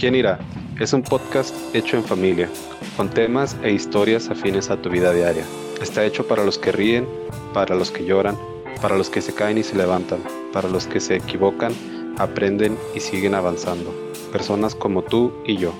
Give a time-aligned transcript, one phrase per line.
[0.00, 0.38] ¿Quién irá?
[0.80, 2.48] Es un podcast hecho en familia,
[2.96, 5.44] con temas e historias afines a tu vida diaria.
[5.82, 7.06] Está hecho para los que ríen,
[7.52, 8.34] para los que lloran,
[8.80, 10.24] para los que se caen y se levantan,
[10.54, 11.74] para los que se equivocan,
[12.16, 13.92] aprenden y siguen avanzando.
[14.32, 15.74] Personas como tú y yo.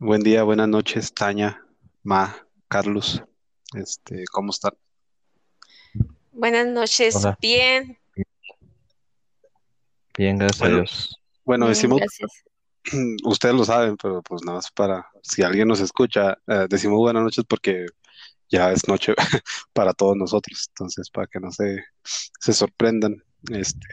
[0.00, 1.64] Buen día, buenas noches, Tania,
[2.02, 2.34] Ma,
[2.66, 3.22] Carlos.
[3.74, 4.72] Este, ¿cómo están?
[6.32, 7.38] Buenas noches, Hola.
[7.40, 7.96] bien.
[10.18, 10.74] Bien, gracias Bueno.
[10.74, 11.16] a Dios.
[11.44, 12.30] Bueno, Mm, decimos, Gracias.
[13.24, 17.22] ustedes lo saben, pero pues nada más para, si alguien nos escucha, eh, decimos buenas
[17.22, 17.86] noches porque
[18.50, 19.14] ya es noche
[19.72, 21.84] para todos nosotros, entonces para que no se,
[22.40, 23.22] se sorprendan.
[23.50, 23.86] Este,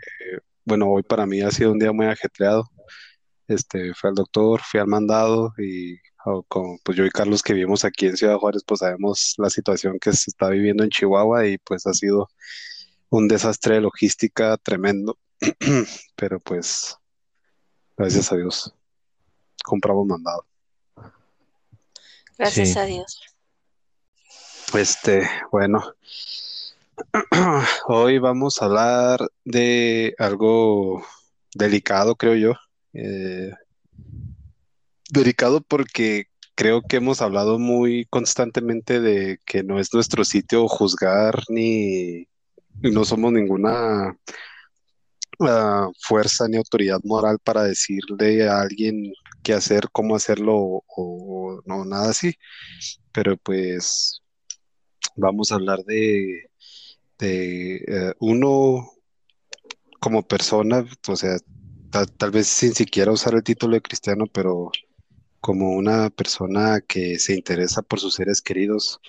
[0.66, 2.69] bueno, hoy para mí ha sido un día muy ajetreado.
[3.47, 7.53] Este, fui al doctor, fui al mandado y oh, como pues yo y Carlos que
[7.53, 11.47] vivimos aquí en Ciudad Juárez, pues sabemos la situación que se está viviendo en Chihuahua
[11.47, 12.27] y pues ha sido
[13.09, 15.19] un desastre de logística tremendo,
[16.16, 16.97] pero pues
[17.97, 18.73] gracias a Dios
[19.64, 20.45] compramos mandado.
[22.38, 22.80] Gracias Sí.
[22.80, 23.22] a Dios.
[24.73, 25.81] Este, bueno,
[27.88, 31.06] hoy vamos a hablar de algo
[31.53, 32.53] delicado, creo yo.
[32.94, 33.52] Eh,
[35.09, 41.44] delicado porque creo que hemos hablado muy constantemente de que no es nuestro sitio juzgar
[41.50, 42.28] ni,
[42.81, 44.17] no somos ninguna
[45.41, 51.86] ah, fuerza ni autoridad moral para decirle a alguien qué hacer, cómo hacerlo o, no,
[51.86, 52.36] nada así.
[53.11, 54.22] Pero pues
[55.16, 56.50] vamos a hablar de,
[57.19, 58.89] de eh, uno
[60.00, 61.38] como persona, o sea,
[62.17, 64.72] tal, vez sin siquiera usar el título de cristiano, pero
[65.39, 69.00] como una persona que se interesa por sus seres queridos,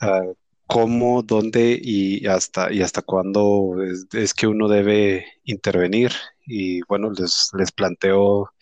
[0.00, 0.22] ah,
[0.66, 3.76] cómo, dónde y hasta, y hasta cuándo
[4.12, 6.12] es, que uno debe intervenir.
[6.46, 8.52] Y bueno, les, les planteo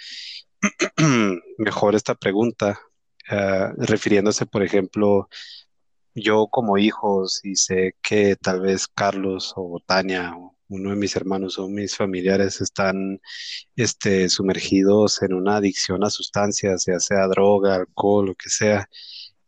[1.59, 2.81] mejor esta pregunta,
[3.31, 5.29] ah, refiriéndose, por ejemplo,
[6.15, 11.17] yo como hijo, si sé que tal vez Carlos o Tania o uno de mis
[11.17, 13.21] hermanos o mis familiares están
[13.77, 18.89] este, sumergidos en una adicción a sustancias, ya sea droga, alcohol, lo que sea,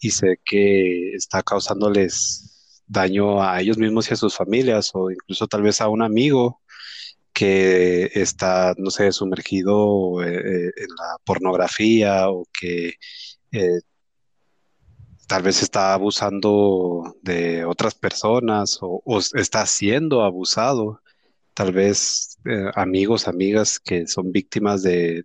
[0.06, 5.47] y sé que está causándoles daño a ellos mismos y a sus familias, o incluso
[5.49, 6.61] tal vez a un amigo
[7.33, 12.95] que está, no sé, sumergido eh, eh, en la pornografía o que
[13.53, 13.81] eh,
[15.27, 19.03] tal vez está abusando de otras personas o,
[19.34, 21.03] está siendo abusado,
[21.55, 22.39] tal vez
[22.75, 25.25] amigos, amigas que son víctimas de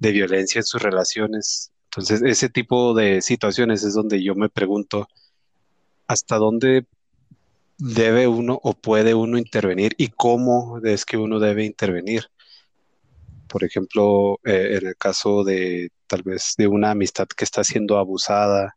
[0.00, 1.71] violencia en sus relaciones.
[1.92, 5.08] Entonces, ese tipo de situaciones es donde yo me pregunto,
[6.06, 6.86] ¿hasta dónde
[7.78, 12.24] debe uno o puede uno intervenir y cómo es que uno debe intervenir?
[13.48, 17.98] Por ejemplo, eh, en el caso de tal vez de una amistad que está siendo
[17.98, 18.74] abusada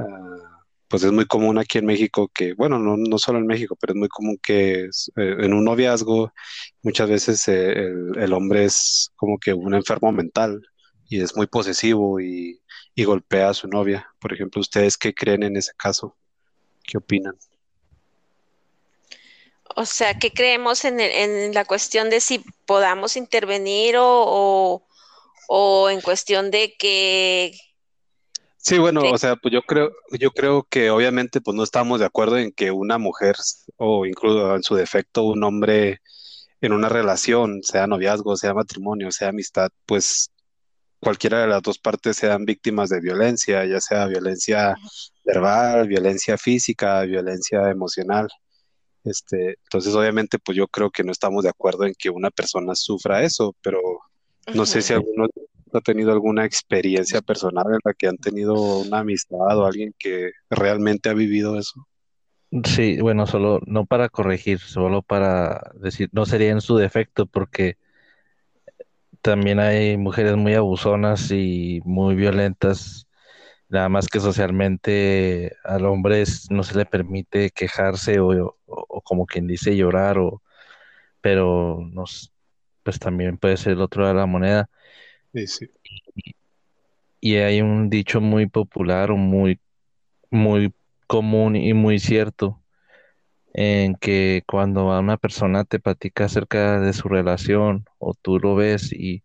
[0.00, 3.76] Ah, pues es muy común aquí en México que, bueno, no, no solo en México,
[3.80, 6.32] pero es muy común que eh, en un noviazgo
[6.82, 10.60] muchas veces eh, el hombre es como que un enfermo mental
[11.10, 12.62] y es muy posesivo y,
[12.96, 14.08] y golpea a su novia.
[14.20, 16.16] Por ejemplo, ¿ustedes qué creen en ese caso?
[16.84, 17.36] ¿Qué opinan?
[19.76, 24.86] O sea, ¿qué creemos en, el- en la cuestión de si podamos intervenir o, o,
[25.48, 27.52] o en cuestión de que,
[28.56, 32.06] Sí, bueno, o sea, pues yo creo, yo creo que obviamente pues no estamos de
[32.06, 33.36] acuerdo en que una mujer
[33.76, 36.00] o incluso en su defecto un hombre
[36.60, 40.30] en una relación, sea noviazgo, sea matrimonio, sea amistad, pues
[41.00, 44.76] cualquiera de las dos partes sean víctimas de violencia, ya sea violencia
[45.24, 48.28] verbal, violencia física, violencia emocional.
[49.04, 52.74] Este, entonces, obviamente, pues yo creo que no estamos de acuerdo en que una persona
[52.74, 53.80] sufra eso, pero
[54.54, 55.26] no sé si alguno
[55.72, 60.32] ha tenido alguna experiencia personal en la que han tenido una amistad o alguien que
[60.50, 61.86] realmente ha vivido eso.
[62.64, 67.76] Sí, bueno, solo no para corregir, solo para decir, no sería en su defecto, porque
[69.22, 73.08] también hay mujeres muy abusonas y muy violentas,
[73.68, 79.26] nada más que socialmente al hombre no se le permite quejarse o, o- o como
[79.26, 80.42] quien dice llorar, o,
[81.22, 82.32] pero nos,
[82.84, 84.70] pues también puede ser el otro de la moneda.
[85.32, 85.70] Sí, sí.
[87.20, 89.60] Y hay un dicho muy popular o muy,
[90.30, 90.74] muy
[91.08, 92.62] común y muy cierto
[93.52, 98.54] en que cuando a una persona te platica acerca de su relación o tú lo
[98.54, 99.24] ves y,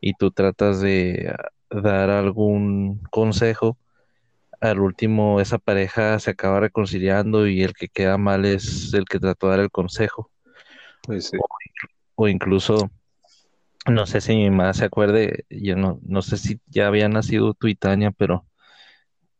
[0.00, 1.34] y tú tratas de
[1.70, 3.78] dar algún consejo,
[4.60, 9.20] al último esa pareja se acaba reconciliando y el que queda mal es el que
[9.20, 10.30] trató de dar el consejo.
[11.02, 11.38] Pues sí.
[12.16, 12.90] O incluso
[13.86, 17.54] no sé si mi mamá se acuerde, yo no, no sé si ya había nacido
[17.54, 17.68] tu
[18.16, 18.44] pero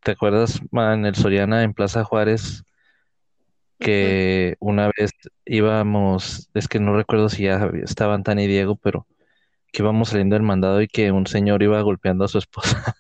[0.03, 2.64] ¿te acuerdas, ma, en el Soriana, en Plaza Juárez,
[3.79, 5.13] que una vez
[5.45, 9.07] íbamos, es que no recuerdo si ya estaban Tania y Diego, pero
[9.73, 12.97] que íbamos saliendo del mandado y que un señor iba golpeando a su esposa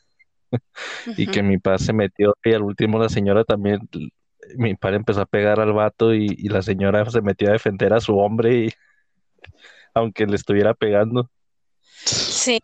[1.16, 3.88] y que mi padre se metió y al último la señora también,
[4.56, 7.92] mi padre empezó a pegar al vato y, y la señora se metió a defender
[7.92, 8.72] a su hombre y
[9.94, 11.30] aunque le estuviera pegando.
[12.04, 12.60] Sí,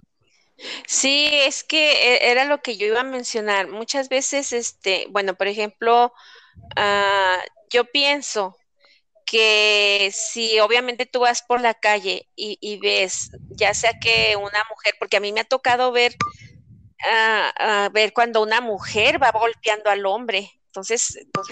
[0.86, 3.68] sí, es que e, era lo que yo iba a mencionar.
[3.68, 6.12] Muchas veces, este, bueno, por ejemplo,
[6.76, 7.38] ah,
[7.74, 8.56] yo pienso
[9.26, 14.94] que si obviamente tú vas por la calle y, ves, ya sea que una mujer,
[14.98, 16.14] porque a mí me ha tocado ver,
[17.08, 20.52] ah, ver cuando una mujer va golpeando al hombre.
[20.66, 21.42] Entonces, no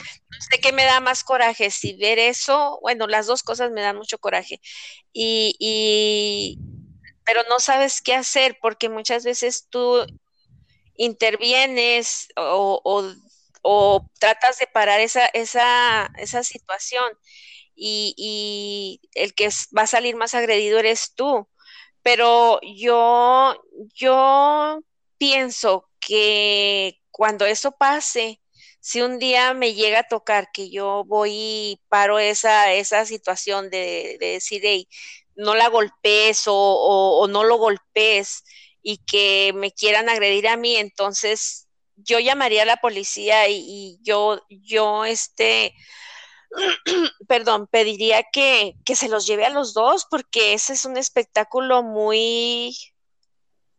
[0.50, 3.96] sé qué me da más coraje, si ver eso, bueno, las dos cosas me dan
[3.96, 4.60] mucho coraje.
[5.12, 6.58] y
[7.24, 10.04] pero no sabes qué hacer porque muchas veces tú
[10.94, 13.12] intervienes o,
[14.19, 17.05] tratas de parar esa, esa, esa situación
[17.75, 21.49] y, el que va a salir más agredido eres tú.
[22.03, 23.56] Pero yo,
[23.94, 24.81] yo
[25.19, 28.41] pienso que cuando eso pase,
[28.81, 33.70] si un día me llega a tocar que yo voy y paro esa, esa situación
[33.70, 34.88] de, de decir, hey,
[35.37, 38.44] no la golpees o, no lo golpees
[38.82, 41.69] y que me quieran agredir a mí, entonces
[42.04, 45.75] yo llamaría a la policía y, yo, yo, este,
[47.28, 51.82] perdón, pediría que, que se los lleve a los dos porque ese es un espectáculo
[51.82, 52.76] muy,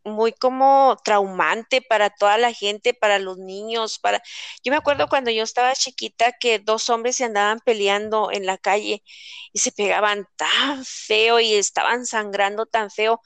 [0.04, 4.22] muy como traumante para toda la gente, para los niños, para...
[4.64, 8.58] Yo me acuerdo cuando yo estaba chiquita que dos hombres se andaban peleando en la
[8.58, 9.04] calle
[9.54, 13.22] y se pegaban tan feo y estaban sangrando tan feo.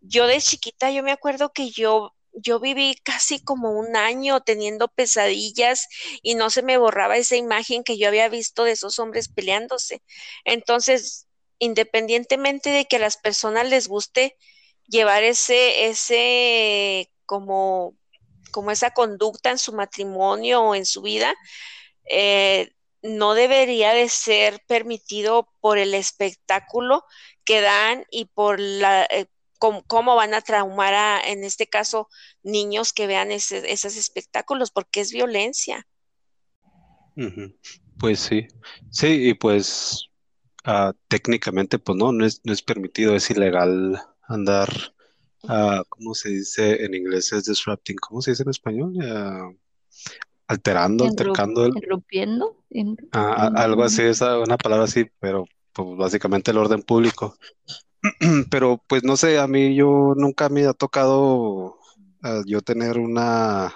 [0.00, 4.88] Yo de chiquita, yo me acuerdo que yo yo viví casi como un año teniendo
[4.88, 5.88] pesadillas
[6.22, 10.02] y no se me borraba esa imagen que yo había visto de esos hombres peleándose.
[10.44, 11.26] Entonces,
[11.58, 14.36] independientemente de que a las personas les guste
[14.86, 17.96] llevar ese, ese, como,
[18.50, 21.34] como esa conducta en su matrimonio o en su vida,
[22.10, 27.04] eh, no debería de ser permitido por el espectáculo
[27.44, 29.26] que dan y por la, eh,
[29.86, 32.08] cómo, van a traumar a, en este caso,
[32.42, 35.86] niños que vean esos espectáculos, porque es violencia.
[37.98, 38.48] Pues sí,
[38.90, 40.08] sí, y pues
[40.64, 44.68] ah, técnicamente, pues no, no es, no es permitido, es ilegal andar,
[45.44, 47.32] uh, ¿cómo se dice en inglés?
[47.32, 48.92] Es disrupting, ¿cómo se dice en español?
[48.96, 49.56] Uh,
[50.48, 51.66] alterando, altercando.
[51.66, 52.56] Interrumpiendo.
[53.12, 57.36] Ah, algo así, es una palabra así, pero pues, básicamente el orden público.
[58.50, 61.78] pero pues no sé, a mí yo nunca me ha tocado
[62.46, 63.74] yo tener una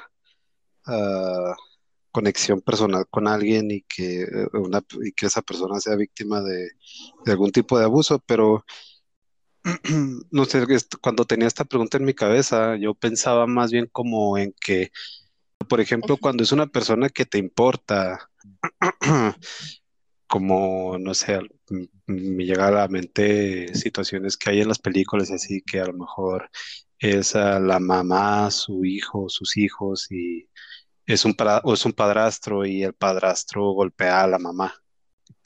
[2.12, 6.70] conexión personal con alguien y que, una, y que esa persona sea víctima de,
[7.24, 8.64] de algún tipo de abuso, pero
[10.30, 10.64] no sé,
[11.02, 14.92] cuando tenía esta pregunta en mi cabeza, yo pensaba más bien como en que,
[15.68, 18.30] por ejemplo, cuando es una persona que te importa,
[20.26, 21.38] como, no sé,
[22.06, 25.94] me llega a la mente situaciones que hay en las películas, así que a lo
[25.94, 26.50] mejor
[26.98, 30.48] es la mamá, su hijo, sus hijos, y
[31.06, 34.74] es un, o es un padrastro y el padrastro golpea a la mamá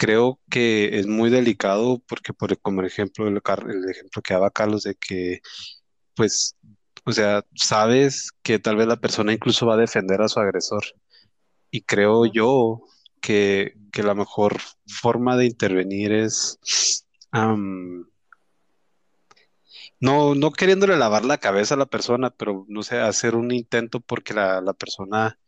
[0.00, 4.84] creo que es muy delicado porque, por, como ejemplo, el, el ejemplo que daba Carlos
[4.84, 5.40] de que,
[6.16, 6.56] pues,
[7.04, 10.82] o sea, sabes que tal vez la persona incluso va a defender a su agresor.
[11.70, 12.82] Y creo yo
[13.20, 16.58] que, la mejor forma de intervenir es
[20.00, 24.00] no, no queriéndole lavar la cabeza a la persona, pero no sé, hacer un intento
[24.00, 25.38] porque la, la persona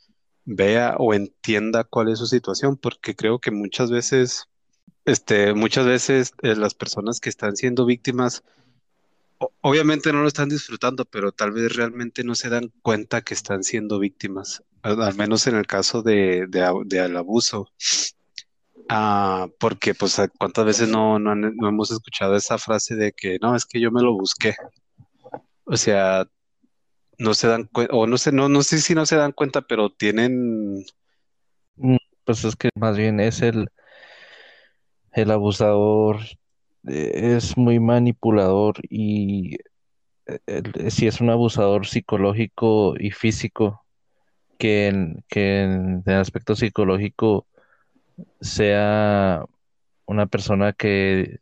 [0.45, 4.49] vea o entienda cuál es su situación, porque creo que muchas veces,
[5.05, 8.45] este, muchas veces eh, las personas que están siendo víctimas,
[9.61, 13.65] obviamente no lo están disfrutando, pero tal vez realmente no se dan cuenta que están
[13.65, 17.69] siendo víctimas, al, menos en el caso de, de, abuso.
[18.89, 23.55] Ah, porque pues cuántas veces no, no, no hemos escuchado esa frase de que no,
[23.55, 24.55] es que yo me lo busqué.
[25.65, 26.27] O sea,
[27.19, 29.63] no se dan cuenta, o no sé, no, no sé si no se dan cuenta,
[29.63, 30.85] pero tienen...
[31.77, 33.69] Mm, pues es que más bien es el,
[35.13, 36.21] el abusador,
[36.85, 39.57] es muy manipulador y
[40.27, 43.85] eh, si es un abusador psicológico y físico,
[44.59, 47.47] que en, que en el aspecto psicológico
[48.41, 49.45] sea
[50.07, 51.41] una persona que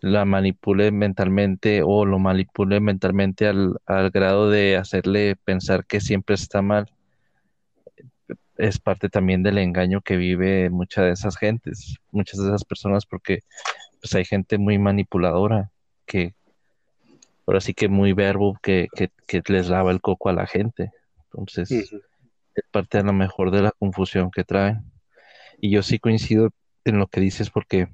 [0.00, 6.34] la manipule mentalmente o lo manipule mentalmente al, al grado de hacerle pensar que siempre
[6.34, 6.86] está mal
[8.56, 13.06] es parte también del engaño que vive muchas de esas gentes, muchas de esas personas,
[13.06, 13.40] porque
[14.04, 15.70] pues hay gente muy manipuladora
[16.04, 16.34] que
[17.46, 18.88] ahora sí que muy verbo que,
[19.26, 20.92] que, les lava el coco a la gente.
[21.24, 24.92] Entonces, es parte a lo mejor de la confusión que traen.
[25.58, 26.50] Y yo sí coincido
[26.84, 27.88] en lo que dices porque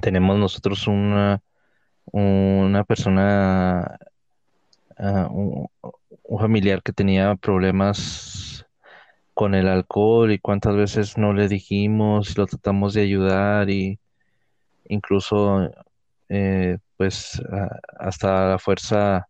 [0.00, 1.42] tenemos nosotros una,
[2.12, 3.98] una persona,
[4.96, 5.68] ah, un,
[6.38, 8.64] familiar que tenía problemas
[9.34, 13.98] con el alcohol y cuántas veces no le dijimos, lo tratamos de ayudar y
[14.88, 15.70] incluso
[16.28, 17.42] eh, pues
[17.98, 19.28] hasta la fuerza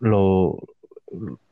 [0.00, 0.58] lo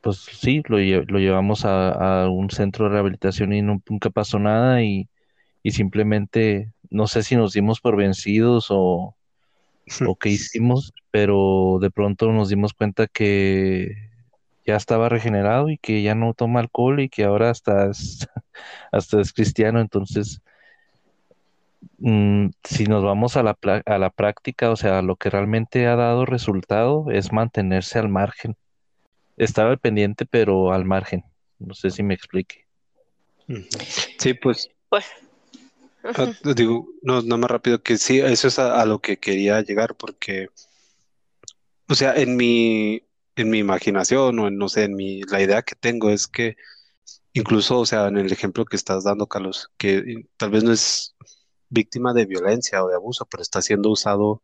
[0.01, 5.09] pues sí, lo, lo llevamos a, un centro de rehabilitación y nunca pasó nada y,
[5.63, 9.15] y, simplemente no sé si nos dimos por vencidos o,
[10.07, 14.11] o qué hicimos, pero de pronto nos dimos cuenta que
[14.67, 18.29] ya estaba regenerado y que ya no toma alcohol y que ahora hasta es,
[18.93, 19.81] hasta es cristiano.
[19.81, 20.41] Entonces,
[21.99, 25.97] mm, si nos vamos a la, a la práctica, o sea, lo que realmente ha
[25.97, 28.57] dado resultado es mantenerse al margen.
[29.37, 31.25] Estar al pendiente, pero al margen.
[31.59, 32.67] No sé si me explique.
[34.19, 34.71] Sí, pues.
[34.89, 35.07] pues.
[36.05, 39.95] Ah, digo, no, no más rápido que sí, eso es a lo que quería llegar,
[39.95, 40.49] porque,
[41.89, 43.05] o sea, en mi,
[43.37, 46.57] en mi imaginación o en, no sé, en mi, la idea que tengo es que
[47.33, 51.15] incluso, o sea, en el ejemplo que estás dando, Carlos, que tal vez no es
[51.73, 54.43] víctima de violencia o de abuso, pero está siendo usado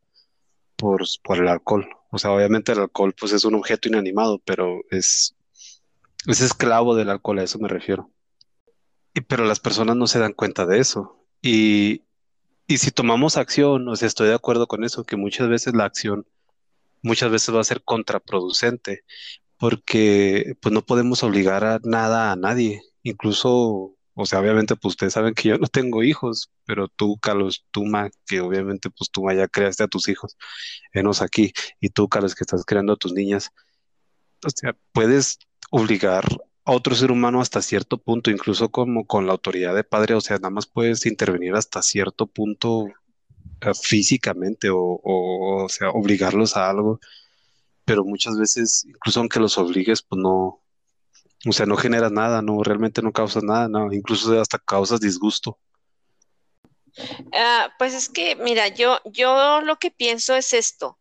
[0.76, 1.88] por, por el alcohol.
[2.10, 5.36] O sea, obviamente el alcohol pues es un objeto inanimado, pero es,
[6.26, 8.10] es esclavo del alcohol, a eso me refiero.
[9.14, 11.24] Y, pero las personas no se dan cuenta de eso.
[11.42, 12.04] Y,
[12.66, 15.84] y si tomamos acción, o sea, estoy de acuerdo con eso, que muchas veces la
[15.84, 16.26] acción
[17.02, 19.04] muchas veces va a ser contraproducente,
[19.58, 25.12] porque pues no podemos obligar a nada a nadie, incluso, o sea, obviamente pues ustedes
[25.12, 29.24] saben que yo no tengo hijos, pero tú, Carlos, tú, Ma, que obviamente pues tú,
[29.30, 30.36] ya creaste a tus hijos,
[30.92, 33.52] enos aquí, y tú, Carlos, que estás creando a tus niñas,
[34.44, 35.38] o sea, puedes
[35.70, 36.24] obligar
[36.64, 40.20] a otro ser humano hasta cierto punto, incluso como con la autoridad de padre, o
[40.20, 42.88] sea, nada más puedes intervenir hasta cierto punto
[43.60, 46.98] eh, físicamente o, o, sea, obligarlos a algo,
[47.84, 50.60] pero muchas veces, incluso aunque los obligues, pues no,
[51.46, 55.58] o sea, no generas nada, no, realmente no causas nada, no, incluso hasta causas disgusto.
[57.32, 60.98] Ah, pues es que, mira, yo, yo lo que pienso es esto.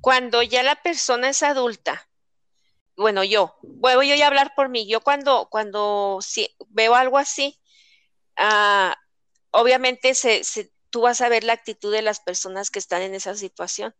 [0.00, 2.08] Cuando ya la persona es adulta,
[2.96, 7.60] bueno, yo, voy yo a hablar por mí, yo cuando, cuando si, veo algo así,
[8.36, 8.96] ah,
[9.50, 13.14] obviamente se, se, tú vas a ver la actitud de las personas que están en
[13.14, 13.94] esa situación.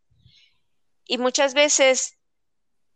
[1.05, 2.18] Y muchas veces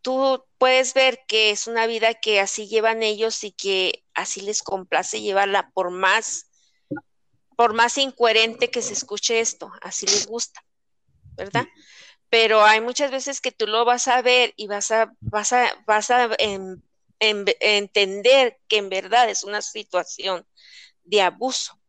[0.03, 4.62] tú puedes ver que es una vida que así llevan ellos y que así les
[4.62, 6.50] complace llevarla por más
[7.55, 10.63] por más incoherente que se escuche esto, así les gusta,
[11.36, 11.65] ¿verdad?
[12.29, 15.72] Pero hay muchas veces que tú lo vas a ver y vas a vas a
[15.86, 16.29] vas a
[17.19, 20.45] entender que en verdad es una situación
[21.03, 21.79] de abuso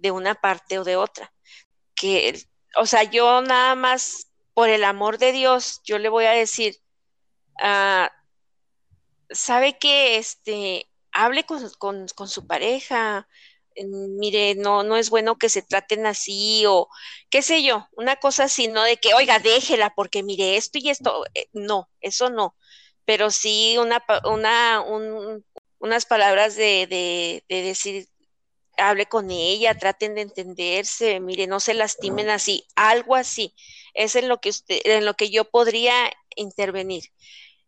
[0.00, 1.32] de una parte o de otra.
[1.94, 2.42] Que,
[2.76, 6.76] o sea, yo nada más por el amor de Dios, yo le voy a decir,
[7.60, 8.10] ah,
[9.30, 13.28] sabe que este, hable con, su pareja,
[13.76, 16.88] mire, no, no es bueno que se traten así o
[17.30, 20.90] qué sé yo, una cosa así, no de que, oiga, déjela porque mire esto y
[20.90, 22.56] esto, eh, no, eso no,
[23.04, 24.84] pero sí una, una,
[25.78, 28.08] unas palabras de, de, de decir,
[28.76, 33.54] hable con ella, traten de entenderse, mire, no se lastimen así, algo así.
[33.94, 37.04] Es en lo que usted, en lo que yo podría intervenir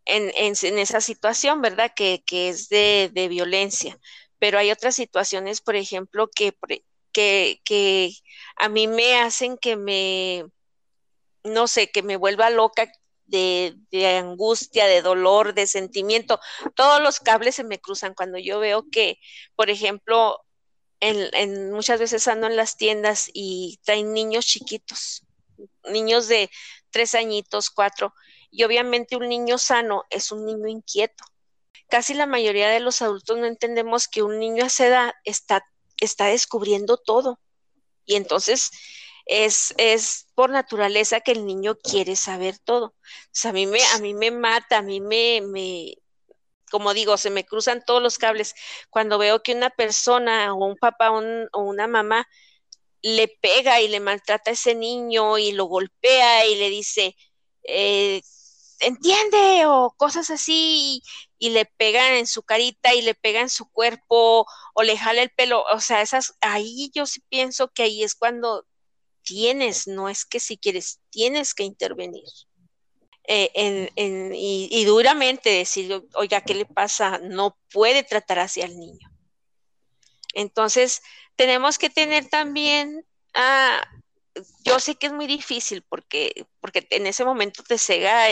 [0.05, 1.91] en, en, esa situación, ¿verdad?
[1.95, 3.99] Que, es de, violencia.
[4.39, 6.55] Pero hay otras situaciones, por ejemplo, que,
[7.11, 8.11] que, que
[8.57, 10.45] a mí me hacen que me,
[11.43, 12.91] no sé, que me vuelva loca
[13.25, 16.39] de, de, angustia, de dolor, de sentimiento.
[16.75, 19.19] Todos los cables se me cruzan cuando yo veo que,
[19.55, 20.43] por ejemplo,
[21.03, 25.25] en, muchas veces ando en las tiendas y traen niños chiquitos,
[25.89, 26.49] niños de
[26.91, 28.13] tres añitos, cuatro,
[28.53, 31.23] y obviamente un niño sano es un niño inquieto.
[31.89, 35.65] Casi la mayoría de los adultos no entendemos que un niño a esa edad está,
[35.97, 37.39] está descubriendo todo.
[38.05, 38.69] Y entonces
[39.25, 42.93] es, es por naturaleza que el niño quiere saber todo.
[43.43, 45.95] a mí me, a mí me mata, a mí me, me,
[46.69, 48.53] como digo, se me cruzan todos los cables.
[48.91, 52.27] Cuando veo que una persona o un papá o una mamá
[53.01, 57.15] le pega y le maltrata a ese niño y lo golpea y le dice,
[57.63, 58.21] eh,
[58.85, 61.01] entiende o cosas así
[61.37, 65.21] y, le pegan en su carita y le pega en su cuerpo o le jala
[65.21, 68.65] el pelo, o sea, esas, ahí yo sí pienso que ahí es cuando
[69.23, 72.23] tienes, no es que si quieres, tienes que intervenir.
[73.25, 77.19] Eh, y, duramente decir, oiga, ¿qué le pasa?
[77.19, 79.09] No puede tratar hacia el niño.
[80.33, 81.01] Entonces,
[81.35, 83.81] tenemos que tener también, ah,
[84.63, 88.27] yo sé que es muy difícil porque, porque en ese momento te cega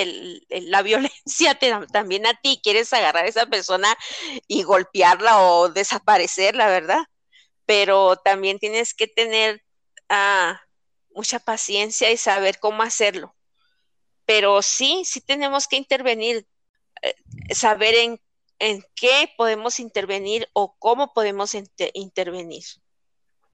[0.49, 1.57] la violencia
[1.91, 3.95] también a ti, quieres agarrar a esa persona
[4.47, 7.03] y golpearla o desaparecerla, ¿verdad?
[7.65, 9.63] Pero también tienes que tener
[10.09, 10.61] ah,
[11.13, 13.35] mucha paciencia y saber cómo hacerlo.
[14.25, 16.47] Pero sí, sí tenemos que intervenir,
[17.01, 17.15] eh,
[17.53, 18.21] saber en,
[18.59, 21.55] en, qué podemos intervenir o cómo podemos
[21.93, 22.63] intervenir.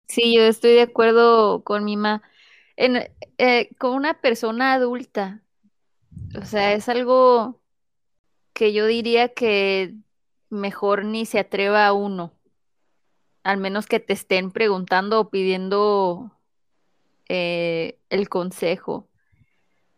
[0.07, 2.21] Sí, yo estoy de acuerdo con mi mamá.
[2.77, 5.41] Eh, con una persona adulta,
[6.39, 7.59] o sea, es algo
[8.53, 9.95] que yo diría que
[10.49, 12.33] mejor ni se atreva a uno,
[13.43, 16.31] al menos que te estén preguntando o pidiendo
[17.29, 19.07] eh, el consejo.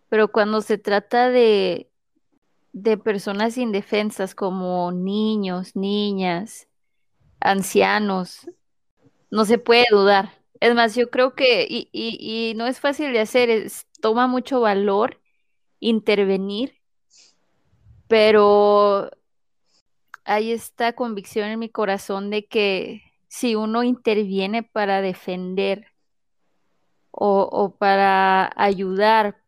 [0.07, 1.89] Pero cuando se trata de,
[2.71, 6.67] de personas indefensas como niños, niñas,
[7.41, 8.49] ancianos,
[9.31, 10.38] no se puede dudar.
[10.59, 14.59] Es más, yo creo que, y, y, no es fácil de hacer, es, toma mucho
[14.61, 15.21] valor
[15.79, 16.81] intervenir,
[18.07, 19.09] pero
[20.25, 25.87] hay esta convicción en mi corazón de que si uno interviene para defender
[27.11, 29.41] o, para ayudar,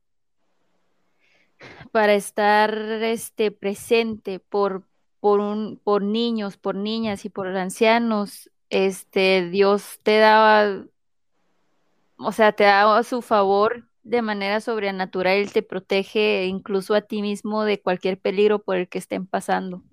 [1.91, 4.83] para estar este, presente por,
[5.19, 10.83] por, un, por niños, por niñas y por ancianos, este, Dios te da,
[12.23, 17.21] o sea, te da a su favor de manera sobrenatural, te protege incluso a ti
[17.21, 19.83] mismo de cualquier peligro por el que estén pasando.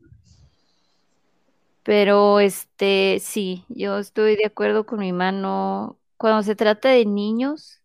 [1.82, 7.80] Pero este, sí, yo estoy de acuerdo con mi mano cuando se trata de niños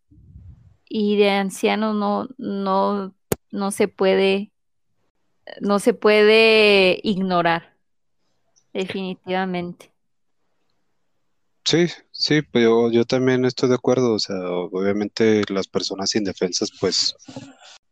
[0.88, 3.14] y de ancianos no, no,
[3.50, 4.52] no se puede,
[5.60, 7.76] no se puede ignorar,
[8.72, 9.93] definitivamente.
[11.64, 14.14] Sí, sí, yo, yo también estoy de acuerdo.
[14.14, 17.16] O sea, obviamente las personas indefensas, pues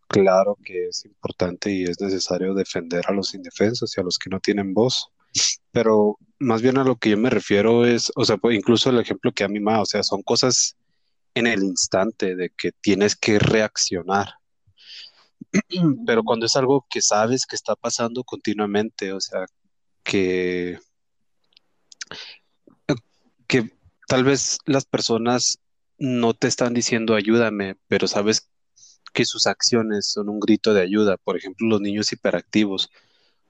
[0.09, 4.31] claro que es importante y es necesario defender a los indefensos y a los que
[4.31, 5.09] no tienen voz.
[5.73, 9.01] Pero más bien a lo que yo me refiero es, o sea, pues incluso el
[9.01, 10.77] ejemplo que a mí más, o sea, son cosas
[11.35, 14.35] en el instante de que tienes que reaccionar.
[16.07, 19.47] Pero cuando es algo que sabes que está pasando continuamente, o sea,
[20.03, 20.79] que,
[23.53, 23.71] que
[24.09, 25.59] tal vez las personas
[25.99, 28.49] no te están diciendo ayúdame, pero sabes
[29.13, 31.19] que sus acciones son un grito de ayuda.
[31.19, 32.91] Por ejemplo, los niños hiperactivos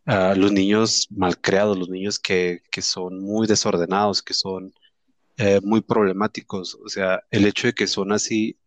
[0.04, 4.74] los niños malcriados, los niños que, son muy desordenados, que son
[5.36, 6.76] eh, muy problemáticos.
[6.84, 8.58] O sea, el hecho de que son así,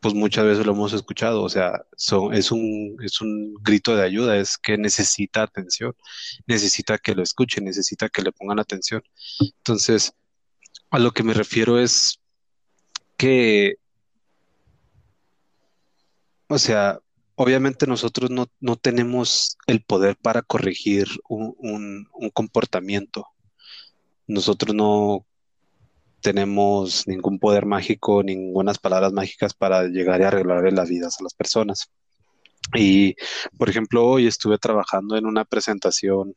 [0.00, 4.04] pues muchas veces lo hemos escuchado, o sea, son, es, un, es un grito de
[4.04, 5.94] ayuda, es que necesita atención,
[6.46, 9.02] necesita que lo escuchen, necesita que le pongan atención.
[9.58, 10.14] Entonces,
[10.90, 12.20] a lo que me refiero es
[13.16, 13.74] que,
[16.48, 16.98] o sea,
[17.34, 23.26] obviamente nosotros no, tenemos el poder para corregir un, comportamiento.
[24.26, 25.26] Nosotros no
[26.20, 31.34] tenemos ningún poder mágico, ninguna palabras mágicas para llegar y arreglar las vidas a las
[31.34, 31.90] personas.
[32.74, 33.14] Y,
[33.56, 36.34] por ejemplo, hoy estuve trabajando en una presentación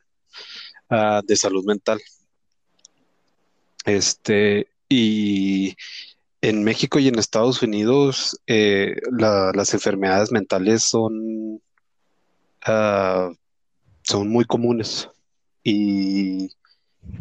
[0.90, 2.00] ah, de salud mental.
[3.86, 5.76] Este, y
[6.42, 11.62] en México y en Estados Unidos eh, las enfermedades mentales son,
[12.66, 13.32] ah,
[14.04, 15.10] son muy comunes
[15.64, 16.50] y,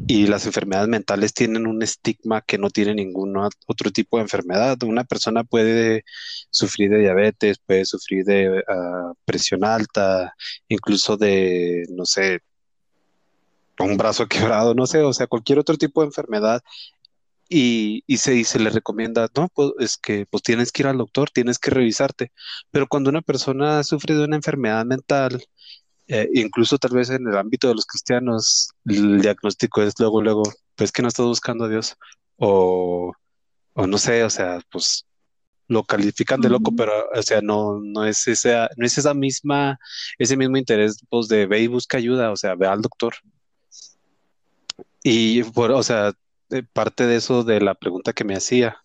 [0.08, 3.34] las enfermedades mentales tienen un estigma que no tiene ningún
[3.66, 4.76] otro tipo de enfermedad.
[4.82, 6.04] Una persona puede
[6.50, 10.34] sufrir de diabetes, puede sufrir de ah, presión alta,
[10.68, 12.40] incluso de, no sé,
[13.82, 16.62] un brazo quebrado, no sé, o sea, cualquier otro tipo de enfermedad
[17.52, 21.30] y, se, se le recomienda, no, pues es que pues tienes que ir al doctor,
[21.30, 22.32] tienes que revisarte.
[22.70, 25.44] Pero cuando una persona sufre de una enfermedad mental,
[26.08, 30.42] eh, incluso tal vez en el ámbito de los cristianos, el diagnóstico es luego, luego,
[30.76, 31.96] pues que no estás buscando a Dios.
[32.36, 33.12] O,
[33.74, 35.06] o no sé, o sea, pues
[35.68, 39.78] lo califican de loco, pero o sea, no, no es esa, no es esa misma,
[40.18, 43.14] ese mismo interés pues de ve y busca ayuda, o sea, ve al doctor.
[45.02, 46.12] Y por, o sea,
[46.72, 48.76] parte de eso de la pregunta que me hacía.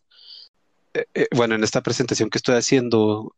[0.93, 3.35] eh, eh, bueno, en esta presentación que estoy haciendo,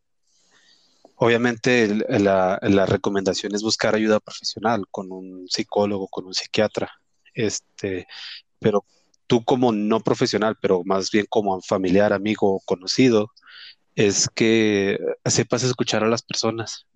[1.15, 1.87] obviamente
[2.19, 6.91] la, la, recomendación es buscar ayuda profesional con un psicólogo, con un psiquiatra,
[7.33, 8.07] este,
[8.59, 8.85] pero
[9.27, 13.31] tú como no profesional, pero más bien como familiar, amigo o conocido,
[13.95, 16.87] es que sepas escuchar a las personas.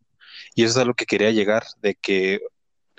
[0.56, 2.42] Y eso es a lo que quería llegar, de que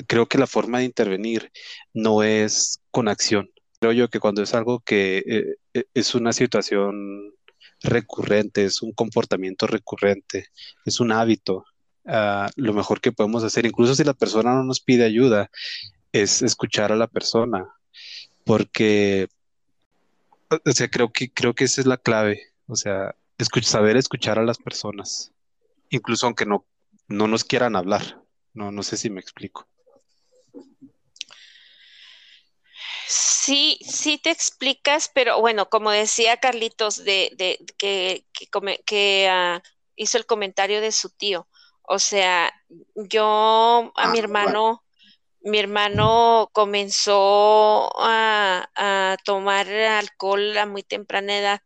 [0.07, 1.51] creo que la forma de intervenir
[1.93, 3.51] no es con acción.
[3.81, 7.35] Creo yo que cuando es algo que eh, eh, es una situación
[7.83, 10.47] recurrente, es un comportamiento recurrente,
[10.85, 11.65] es un hábito,
[12.07, 15.51] ah, lo mejor que podemos hacer, incluso si la persona no nos pide ayuda,
[16.13, 17.67] es escuchar a la persona,
[18.45, 19.29] porque
[20.65, 23.15] o sea, creo que, creo que esa es la clave, o sea,
[23.63, 25.33] saber escuchar a las personas,
[25.91, 26.65] incluso aunque no,
[27.09, 28.21] no nos quieran hablar.
[28.55, 29.67] No, no sé si me explico.
[33.07, 38.25] Sí, sí te explicas, pero bueno, como decía Carlitos, de, de que,
[38.87, 39.63] que, ah,
[39.97, 41.49] hizo el comentario de su tío.
[41.83, 42.53] O sea,
[42.95, 44.85] yo a mi ah, hermano,
[45.41, 51.63] mi hermano comenzó a, a, tomar alcohol a muy temprana edad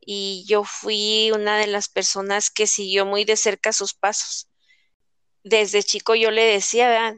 [0.00, 4.48] y yo fui una de las personas que siguió muy de cerca sus pasos.
[5.44, 7.14] Desde chico yo le decía,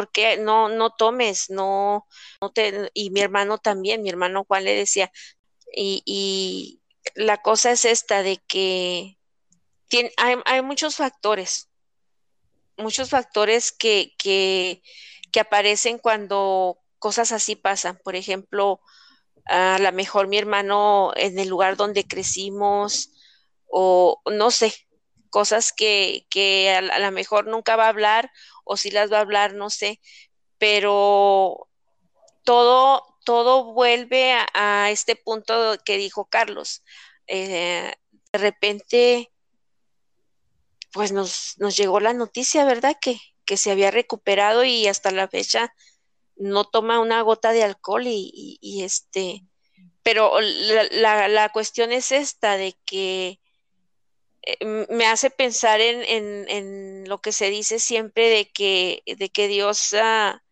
[0.00, 1.50] ¿por qué no, no tomes?
[1.50, 2.06] No,
[2.40, 2.90] no te...
[2.94, 5.12] Y mi hermano también, mi hermano Juan le decía,
[5.76, 6.80] y, y
[7.14, 9.18] la cosa es esta de que
[9.88, 11.68] tiene, hay, hay, muchos factores,
[12.78, 14.82] muchos factores que, que,
[15.32, 18.00] que aparecen cuando cosas así pasan.
[18.02, 18.80] Por ejemplo,
[19.44, 23.12] a lo mejor mi hermano en el lugar donde crecimos
[23.66, 24.72] o no sé,
[25.30, 26.26] cosas que,
[26.76, 28.30] a, lo mejor nunca va a hablar
[28.64, 30.00] o si las va a hablar, no sé,
[30.58, 31.68] pero
[32.44, 36.82] todo, todo vuelve a, este punto que dijo Carlos.
[37.26, 37.92] Eh,
[38.32, 39.32] de repente,
[40.92, 42.96] pues nos, nos llegó la noticia, ¿verdad?
[43.00, 45.74] Que, que se había recuperado y hasta la fecha
[46.36, 49.44] no toma una gota de alcohol y, este,
[50.02, 53.40] pero la, la, cuestión es esta de que
[54.88, 56.02] me hace pensar en,
[56.48, 60.42] en, lo que se dice siempre de que, de que Dios, ah,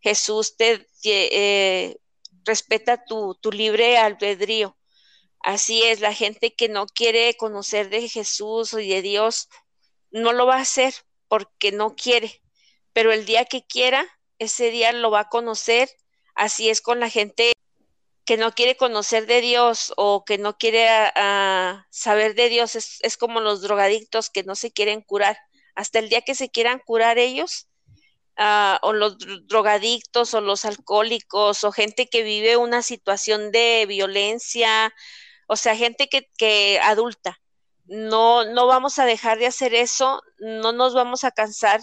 [0.00, 1.96] Jesús, te, eh,
[2.44, 4.76] respeta tu, tu libre albedrío.
[5.40, 9.48] Así es, la gente que no quiere conocer de Jesús y de Dios,
[10.10, 10.94] no lo va a hacer
[11.28, 12.42] porque no quiere,
[12.92, 14.06] pero el día que quiera,
[14.38, 15.90] ese día lo va a conocer.
[16.34, 17.52] Así es con la gente
[18.24, 22.74] que no quiere conocer de Dios o que no quiere ah, ah, saber de Dios.
[22.74, 25.38] Es, como los drogadictos que no se quieren curar.
[25.74, 27.68] Hasta el día que se quieran curar ellos,
[28.36, 34.94] ah, o los drogadictos o los alcohólicos o gente que vive una situación de violencia,
[35.46, 37.40] o sea, gente que, que adulta.
[37.86, 41.82] No, no vamos a dejar de hacer eso, no nos vamos a cansar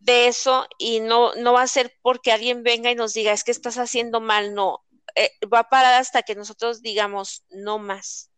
[0.00, 3.44] de eso y no, no va a ser porque alguien venga y nos diga, es
[3.44, 4.84] que estás haciendo mal, no,
[5.24, 8.30] eh, va a parar hasta que nosotros digamos, no más.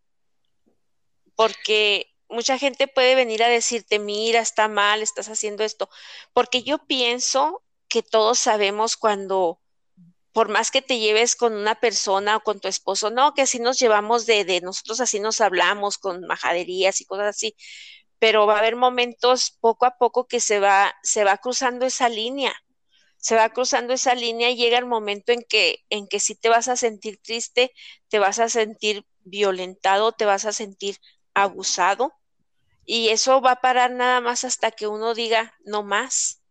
[1.34, 5.90] Porque mucha gente puede venir a decirte, mira, está mal, estás haciendo esto,
[6.32, 9.60] porque yo pienso que todos sabemos cuando,
[10.32, 13.58] por más que te lleves con una persona o con tu esposo, no, que así
[13.58, 17.56] nos llevamos de, de nosotros así nos hablamos con majaderías y cosas así,
[18.18, 22.08] pero va a haber momentos poco a poco que se va, se va cruzando esa
[22.08, 22.54] línea,
[23.20, 26.48] se va cruzando esa línea y llega el momento en que, en que sí te
[26.48, 27.72] vas a sentir triste,
[28.08, 30.96] te vas a sentir violentado, te vas a sentir
[31.34, 32.12] abusado
[32.84, 36.42] y eso va a parar nada más hasta que uno diga no más.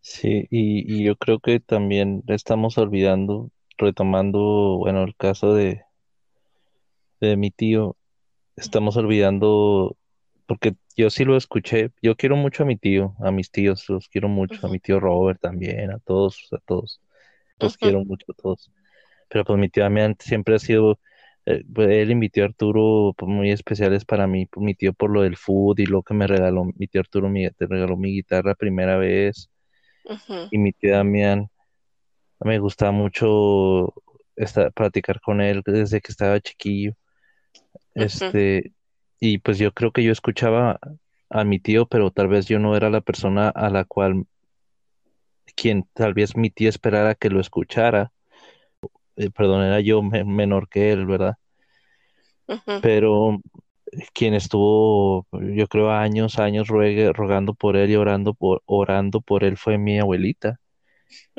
[0.00, 5.82] Sí, y, y yo creo que también estamos olvidando, retomando, bueno, el caso de,
[7.20, 7.96] de mi tío,
[8.56, 9.96] estamos olvidando
[10.46, 11.92] porque yo sí lo escuché.
[12.02, 14.98] Yo quiero mucho a mi tío, a mis tíos, los quiero mucho, a mi tío
[14.98, 17.00] Robert también, a todos, a todos.
[17.60, 18.72] Los quiero mucho a todos.
[19.28, 20.98] Pero pues mi tío Damián siempre ha sido,
[21.46, 25.10] eh, pues, él invitó a Arturo pues, muy especiales para mí, pues, mi tío por
[25.10, 28.56] lo del food y lo que me regaló, mi tío Arturo me regaló mi guitarra
[28.56, 29.48] primera vez.
[30.50, 31.48] Y mi tío Damián,
[32.40, 33.94] me gustaba mucho
[34.34, 36.94] estar, practicar con él desde que estaba chiquillo.
[37.94, 38.72] Este,
[39.20, 40.78] y pues yo creo que yo escuchaba
[41.30, 44.26] a mi tío, pero tal vez yo no era la persona a la cual
[45.56, 48.12] quien tal vez mi tío esperara que lo escuchara.
[49.16, 51.36] Eh, perdón, era yo menor que él, ¿verdad?
[52.80, 53.40] Pero
[54.14, 59.56] quien estuvo, yo creo, años, años rogando por él y orando por, orando por él
[59.56, 60.60] fue mi abuelita.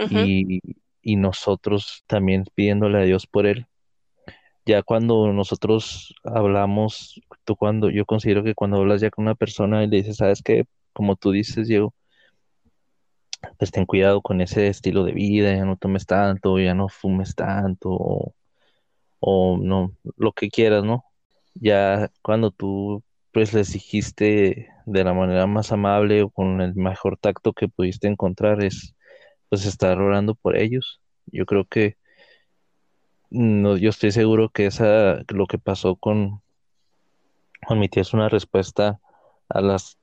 [0.10, 0.62] y,
[1.02, 3.68] y nosotros también pidiéndole a Dios por él
[4.70, 7.20] ya cuando nosotros hablamos,
[7.56, 10.66] cuando, yo considero que cuando hablas ya con una persona y le dices, sabes que,
[10.94, 11.94] como tú dices, Diego,
[13.58, 17.36] pues ten cuidado con ese estilo de vida, ya no tomes tanto, ya no fumes
[17.36, 18.34] tanto,
[19.20, 21.06] o, no, lo que quieras, ¿no?
[21.56, 27.18] Ya cuando tú pues les dijiste de la manera más amable o con el mejor
[27.18, 28.96] tacto que pudiste encontrar es
[29.50, 31.02] pues estar orando por ellos.
[31.28, 31.98] Yo creo que
[33.32, 36.42] yo estoy seguro que esa lo que pasó con,
[37.66, 39.00] con mi tía es una respuesta
[39.50, 39.98] a las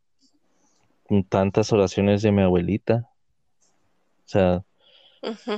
[1.28, 3.08] tantas oraciones de mi abuelita.
[4.24, 4.64] O sea,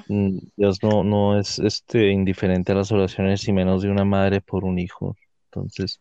[0.09, 4.41] mm, Dios no, no es este indiferente a las oraciones y menos de una madre
[4.41, 5.17] por un hijo.
[5.47, 6.01] Entonces,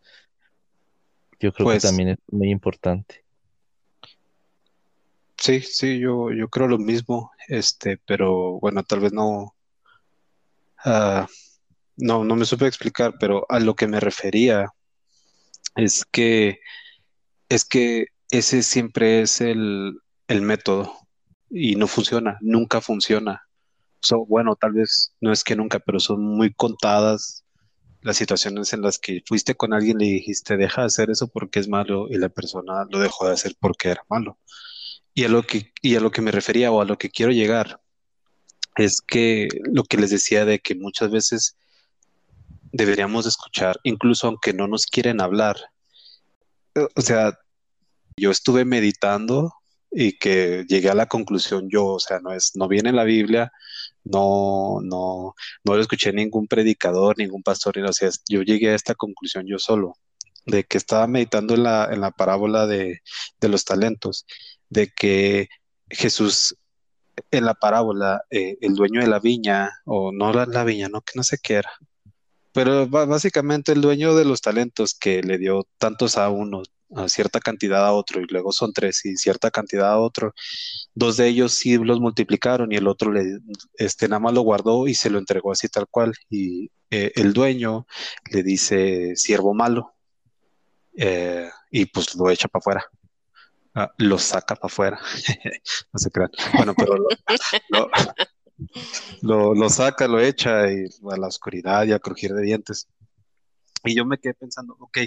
[1.40, 3.24] yo creo que Pues también es muy importante.
[5.38, 9.54] sí, sí, yo, yo creo lo mismo, este, pero bueno, tal vez no,
[10.84, 11.26] ah,
[11.96, 14.72] no, no me supe explicar, pero a lo que me refería
[15.78, 16.60] es que,
[17.48, 20.92] es que ese siempre es el, el método
[21.48, 23.42] y no funciona, nunca funciona.
[24.00, 27.44] So, bueno, tal vez no es que nunca, pero son muy contadas
[28.02, 31.28] las situaciones en las que fuiste con alguien y le dijiste, deja de hacer eso
[31.28, 34.38] porque es malo y la persona lo dejó de hacer porque era malo.
[35.14, 37.32] Y a lo que, y a lo que me refería o a lo que quiero
[37.32, 37.80] llegar
[38.76, 41.56] es que lo que les decía de que muchas veces
[42.72, 45.56] deberíamos escuchar, incluso aunque no nos quieren hablar.
[46.94, 47.38] O sea,
[48.16, 49.52] yo estuve meditando
[49.90, 53.04] y que llegué a la conclusión yo, o sea, no es, no viene en la
[53.04, 53.50] Biblia,
[54.04, 58.94] no, no, no lo escuché ningún predicador, ningún pastor, o sea, yo llegué a esta
[58.94, 59.94] conclusión yo solo,
[60.46, 63.00] de que estaba meditando en la, en la parábola de,
[63.40, 64.26] de los talentos,
[64.68, 65.48] de que
[65.90, 66.56] Jesús
[67.30, 71.00] en la parábola, eh, el dueño de la viña, o no la, la viña, no,
[71.00, 71.70] que no sé qué era,
[72.52, 76.62] pero básicamente el dueño de los talentos que le dio tantos a uno,
[76.96, 80.32] a cierta cantidad a otro, y luego son tres y cierta cantidad a otro,
[80.94, 83.38] dos de ellos sí los multiplicaron y el otro le,
[83.74, 86.14] este, nada más lo guardó y se lo entregó así tal cual.
[86.30, 87.86] Y eh, el dueño
[88.30, 89.94] le dice siervo malo
[90.96, 92.84] eh, y pues lo echa para afuera.
[93.74, 95.00] Ah, lo saca para afuera.
[95.92, 96.30] No se crean.
[96.56, 97.08] Bueno, pero lo,
[97.68, 97.90] lo-
[99.22, 102.88] lo- lo saca, lo echa y a la oscuridad y a crujir de dientes.
[103.84, 104.98] Y yo me quedé pensando, ok,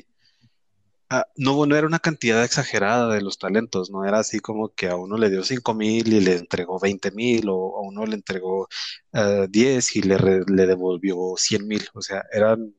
[1.09, 4.87] ah, no, no era una cantidad exagerada de los talentos, no era así como que
[4.87, 8.15] a uno le dio cinco mil y le entregó veinte mil, o a uno le
[8.15, 8.67] entregó
[9.13, 12.73] eh, diez y le, re- le devolvió cien mil, o sea, eran,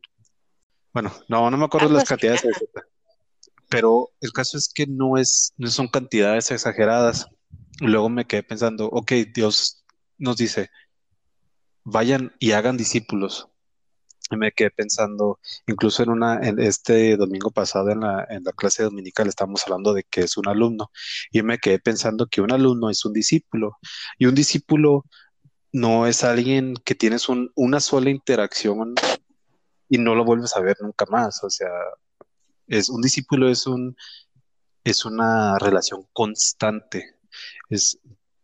[0.95, 2.87] bueno, no, no me acuerdo las cantidades, ajá.
[3.69, 7.27] pero el caso es que no es, no son cantidades exageradas.
[7.81, 9.82] Luego me quedé pensando, ok, Dios
[10.23, 10.71] nos dice,
[11.85, 13.49] vayan y hagan discípulos.
[14.31, 18.53] Y me quedé pensando, incluso en una, en este domingo pasado en la, en la
[18.53, 20.91] clase dominical estábamos hablando de que es un alumno.
[21.31, 23.79] Y me quedé pensando que un alumno es un discípulo.
[24.19, 25.05] Y un discípulo
[25.73, 28.95] no es alguien que tienes un- una sola interacción
[29.89, 31.45] y no lo vuelves a ver nunca más.
[31.45, 31.71] O sea,
[32.67, 33.97] es un discípulo es un,
[34.85, 37.17] es una relación constante.
[37.69, 37.99] Es,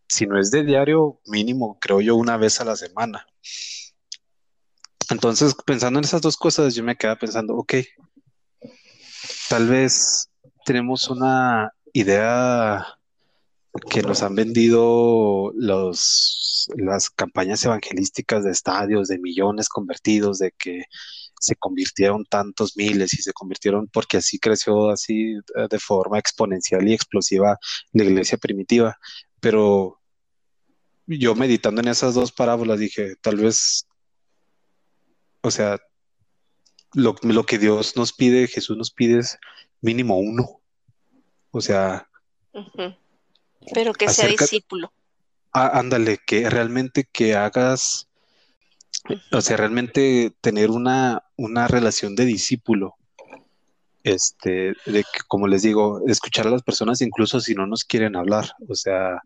[0.09, 3.27] si no es de diario, mínimo, creo yo, una vez a la semana.
[5.11, 7.75] Entonces, pensando en esas dos cosas, yo me quedaba pensando, ok,
[9.49, 10.29] tal vez
[10.65, 12.87] tenemos una idea
[13.91, 20.85] que nos han vendido los, las campañas evangelísticas de estadios, de millones convertidos, de que
[21.41, 26.87] se convirtieron tantos miles y se convirtieron porque así creció así eh, de forma exponencial
[26.89, 27.59] y explosiva
[27.93, 28.97] la iglesia primitiva.
[29.41, 29.98] Pero
[31.09, 33.87] yo meditando en esas dos parábolas dije, tal vez,
[35.41, 35.79] o sea,
[36.93, 39.39] lo, lo que Dios nos pide, Jesús nos pide es
[39.81, 40.61] mínimo uno.
[41.51, 42.09] O sea.
[43.73, 44.93] Pero que sea discípulo.
[45.53, 48.09] á- ándale, que realmente que hagas,
[49.33, 52.97] o sea, realmente tener una, una relación de discípulo,
[54.05, 58.17] este, de que, como les digo, escuchar a las personas incluso si no nos quieren
[58.17, 59.23] hablar, o sea,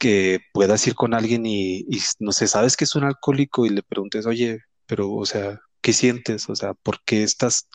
[0.00, 1.86] que puedas ir con alguien y,
[2.20, 5.92] no sé, sabes que es un alcohólico y le preguntes, oye, pero, o sea, ¿qué
[5.92, 6.48] sientes?
[6.48, 7.68] O sea, ¿por qué estás,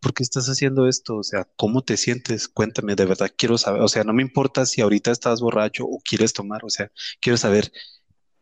[0.00, 1.16] por qué estás haciendo esto?
[1.16, 2.48] O sea, ¿cómo te sientes?
[2.48, 6.00] Cuéntame, de verdad quiero saber, o sea, no me importa si ahorita estás borracho o
[6.00, 7.70] quieres tomar, o sea, quiero saber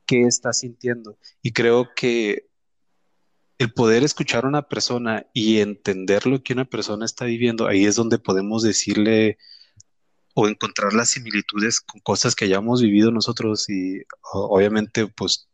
[0.07, 1.19] qué estás sintiendo.
[1.43, 2.49] Y creo que
[3.59, 7.85] el poder escuchar a una persona y entender lo que una persona está viviendo, ahí
[7.85, 9.39] es donde podemos decirle
[10.35, 15.49] o encontrar las similitudes con cosas que hayamos vivido nosotros y obviamente pues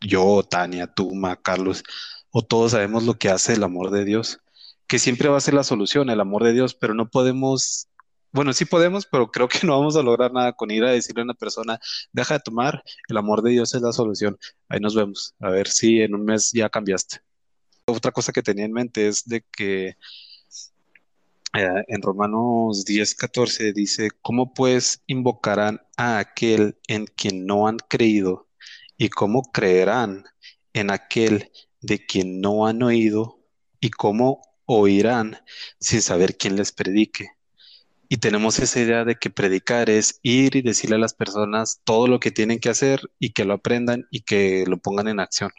[0.00, 1.82] yo, Tania, tú, Ma, Carlos,
[2.30, 4.40] o todos sabemos lo que hace el amor de Dios,
[4.86, 7.88] que siempre va a ser la solución, el amor de Dios, pero no podemos,
[8.32, 11.22] bueno, sí podemos, pero creo que no vamos a lograr nada con ir a decirle
[11.22, 11.78] a una persona,
[12.12, 14.38] deja de tomar, el amor de Dios es la solución.
[14.68, 17.20] Ahí nos vemos, a ver si en un mes ya cambiaste.
[17.86, 19.96] Otra cosa que tenía en mente es de que
[21.54, 27.78] eh, en Romanos 10, 14 dice, ¿cómo pues invocarán a aquel en quien no han
[27.78, 28.48] creído?
[28.96, 30.24] ¿Y cómo creerán
[30.72, 33.40] en aquel de quien no han oído?
[33.80, 35.38] ¿Y cómo oirán
[35.78, 37.28] sin saber quién les predique?
[38.08, 42.06] Y tenemos esa idea de que predicar es ir y decirle a las personas todo
[42.06, 45.50] lo que tienen que hacer y que lo aprendan y que lo pongan en acción.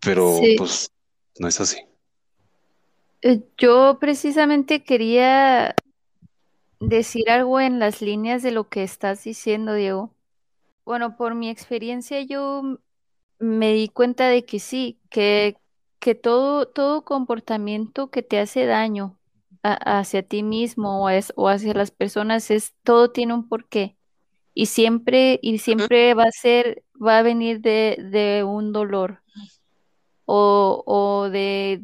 [0.00, 0.54] Pero Sí.
[0.58, 0.92] pues
[1.38, 1.78] no es así.
[3.22, 5.74] Eh, Yo precisamente quería
[6.80, 10.14] decir algo en las líneas de lo que estás diciendo, Diego.
[10.86, 12.78] Bueno, por mi experiencia yo
[13.38, 15.56] me di cuenta de que sí, que,
[16.00, 19.18] que todo, todo comportamiento que te hace daño
[19.62, 23.96] a- hacia ti mismo o, es- o hacia las personas es, todo tiene un porqué.
[24.54, 29.22] Y siempre, y siempre va a ser, va a venir de, de un dolor
[30.26, 31.82] o, o de,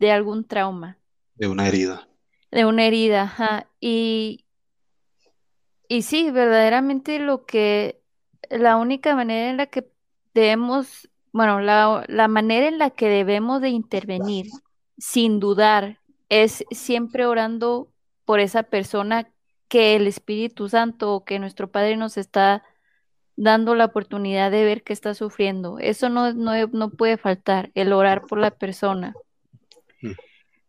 [0.00, 0.98] de algún trauma.
[1.36, 2.08] De una herida.
[2.50, 3.68] De una herida, ajá.
[3.78, 4.46] Y,
[5.86, 8.02] y sí, verdaderamente lo que,
[8.48, 9.88] la única manera en la que
[10.34, 14.46] debemos, bueno, la, la manera en la que debemos de intervenir,
[14.98, 17.92] sin dudar, es siempre orando
[18.24, 19.30] por esa persona
[19.68, 22.64] que el Espíritu Santo o que nuestro Padre nos está
[23.36, 25.78] dando la oportunidad de ver que está sufriendo.
[25.78, 29.14] Eso no, no, no puede faltar, el orar por la persona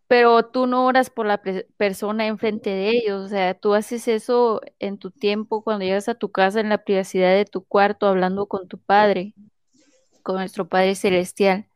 [0.07, 1.41] Pero tú no oras por la
[1.77, 6.15] persona enfrente de ellos, o sea, tú haces eso en tu tiempo cuando llegas a
[6.15, 9.33] tu casa en la privacidad de tu cuarto hablando con tu Padre,
[10.23, 11.67] con nuestro Padre celestial.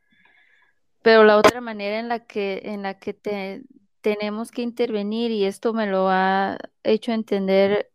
[1.01, 3.63] Pero la otra manera en la que en la que te-
[4.01, 7.91] tenemos que intervenir y esto me lo ha hecho entender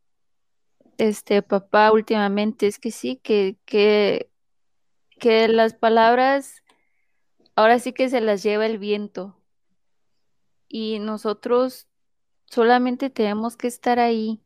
[0.98, 4.30] este papá últimamente es que sí, que que
[5.18, 6.62] que las palabras
[7.56, 9.39] ahora sí que se las lleva el viento
[10.70, 11.88] y nosotros
[12.46, 14.42] solamente tenemos que estar ahí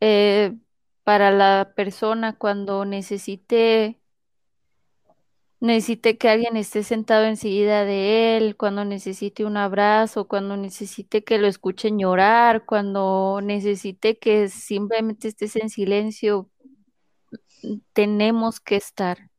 [0.00, 0.56] eh,
[1.04, 4.00] para la persona cuando necesite,
[5.60, 11.38] necesite que alguien esté sentado enseguida de él, cuando necesite un abrazo, cuando necesite que
[11.38, 16.50] lo escuchen llorar, cuando necesite que simplemente estés en silencio,
[17.92, 19.30] tenemos que estar.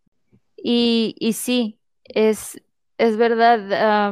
[0.58, 2.62] Y, y sí, es,
[2.98, 4.12] es verdad.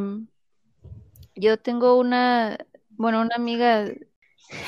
[1.36, 2.58] Yo tengo una,
[2.90, 3.86] bueno, una amiga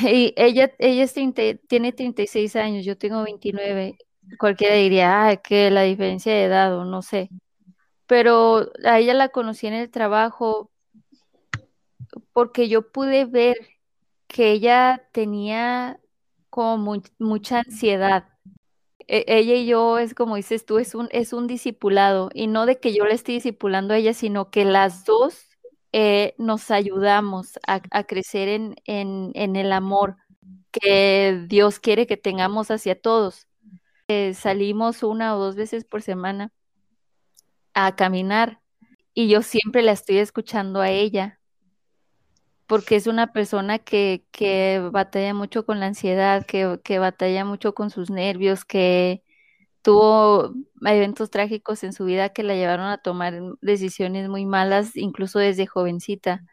[0.08, 3.98] Y ella, ella es 30 tiene 36 años, yo tengo 29.
[4.40, 7.32] Cualquiera diría, ah, que la diferencia de edad o no sé.
[8.08, 10.72] Pero a ella la conocí en el trabajo
[12.34, 13.56] porque yo pude ver
[14.28, 16.00] que ella tenía
[16.50, 18.30] como mu- mucha ansiedad.
[19.08, 22.68] E- ella y yo es como dices tú, es un, es un discipulado y no
[22.68, 25.47] de que yo le esté discipulando a ella, sino que las dos
[26.00, 30.18] eh, nos ayudamos a, crecer en, en, en el amor
[30.72, 33.48] que Dios quiere que tengamos hacia todos.
[34.08, 36.52] Eh, salimos una o dos veces por semana
[37.74, 38.62] a caminar
[39.16, 41.40] y yo siempre la estoy escuchando a ella
[42.68, 47.74] porque es una persona que, que batalla mucho con la ansiedad, que, que batalla mucho
[47.74, 49.24] con sus nervios, que
[49.88, 50.54] tuvo
[50.86, 55.66] eventos trágicos en su vida que la llevaron a tomar decisiones muy malas, incluso desde
[55.66, 56.44] jovencita.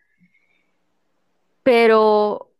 [1.64, 2.52] Pero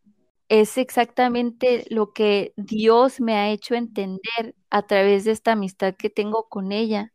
[0.49, 6.11] es exactamente lo que Dios me ha hecho entender a través de esta amistad que
[6.11, 7.13] tengo con ella,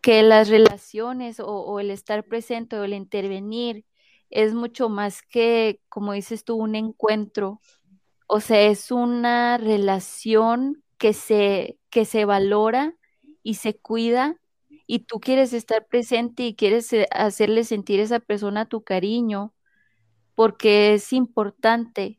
[0.00, 3.84] que las relaciones o, el estar presente o el intervenir
[4.30, 7.60] es mucho más que, como dices tú, un encuentro.
[8.26, 12.94] O sea, es una relación que se, que se valora
[13.42, 14.36] y se cuida
[14.86, 19.54] y tú quieres estar presente y quieres eh, hacerle sentir a esa persona tu cariño
[20.34, 22.18] porque es importante,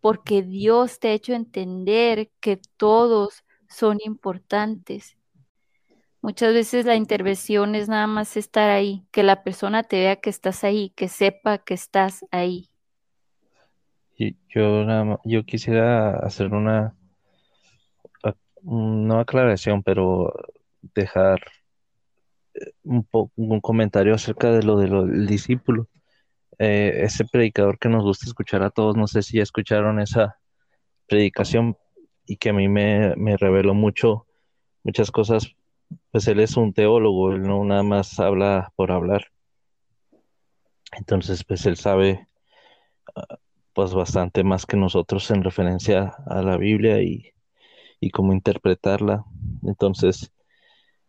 [0.00, 5.18] porque Dios te ha hecho entender que todos son importantes.
[6.22, 10.30] Muchas veces la intervención es nada más estar ahí, que la persona te vea que
[10.30, 12.70] estás ahí, que sepa que estás ahí.
[14.48, 16.94] Yo yo quisiera hacer una,
[18.64, 20.32] no aclaración, pero
[20.94, 21.40] dejar
[22.54, 23.06] eh, un
[23.36, 25.88] un comentario acerca de lo de del discípulo.
[26.58, 30.38] Eh, ese predicador que nos gusta escuchar a todos, no sé si ya escucharon esa
[31.08, 31.76] predicación
[32.26, 34.26] y que a mí me, me reveló mucho,
[34.84, 35.56] muchas cosas
[36.10, 39.26] pues él es un teólogo, él no nada más habla por hablar.
[40.92, 42.28] Entonces, pues él sabe
[43.16, 43.38] ah,
[43.72, 47.33] pues bastante más que nosotros en referencia a la Biblia y,
[48.04, 49.24] y cómo interpretarla.
[49.64, 50.32] Entonces,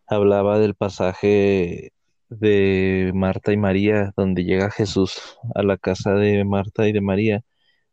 [0.08, 1.94] hablaba del pasaje
[2.30, 7.44] de Marta y María, donde llega Jesús a la casa de Marta y de María,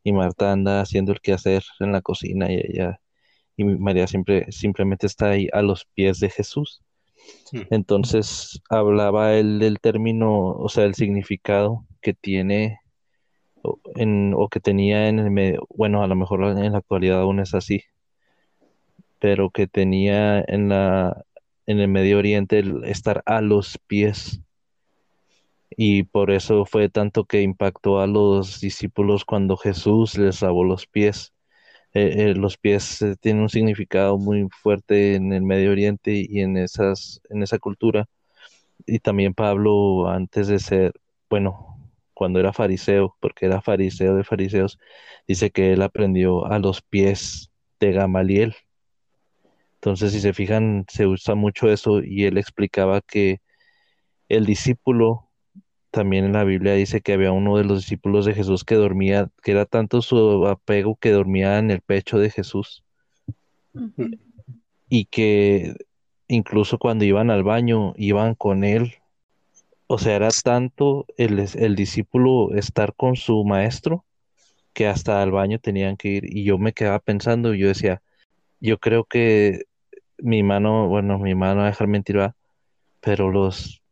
[0.05, 3.00] y Marta anda haciendo el quehacer en la cocina y ella
[3.57, 6.82] y María siempre simplemente está ahí a los pies de Jesús.
[7.53, 7.62] Hmm.
[7.70, 12.80] Entonces hablaba él del término, o sea, el significado que tiene
[13.94, 17.40] en, o que tenía en el medio, bueno, a lo mejor en la actualidad aún
[17.40, 17.82] es así,
[19.22, 21.24] pero que tenía en la
[21.66, 24.40] en el Medio Oriente el estar a los pies.
[25.70, 30.88] Y por eso fue tanto que impactó a los discípulos cuando Jesús les lavó los
[30.88, 31.32] pies.
[31.94, 36.40] Eh, eh, los pies eh, tienen un significado muy fuerte en el Medio Oriente y
[36.40, 38.08] en, esas, en esa cultura.
[38.86, 40.94] Y también Pablo, antes de ser,
[41.30, 41.78] bueno,
[42.14, 44.78] cuando era fariseo, porque era fariseo de fariseos,
[45.28, 48.56] dice que él aprendió a los pies de Gamaliel.
[49.82, 53.40] Entonces, si se fijan, se usa mucho eso y él explicaba que
[54.28, 55.28] el discípulo,
[55.90, 59.28] también en la Biblia dice que había uno de los discípulos de Jesús que dormía,
[59.42, 62.84] que era tanto su apego que dormía en el pecho de Jesús.
[64.88, 65.74] Y que
[66.28, 68.94] incluso cuando iban al baño, iban con él.
[69.88, 74.04] O sea, era tanto el, el discípulo estar con su maestro
[74.74, 76.36] que hasta al baño tenían que ir.
[76.36, 78.00] Y yo me quedaba pensando, yo decía,
[78.60, 79.64] yo creo que
[80.22, 82.18] mi mano, bueno, mi mano a dejar mentir,
[83.00, 83.82] pero los